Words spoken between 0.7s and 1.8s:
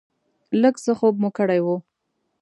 څه خوب مو کړی و.